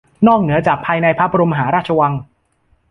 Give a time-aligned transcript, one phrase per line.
[0.27, 2.13] นอกเหนือจากภายในพระบรมมหาราชวัง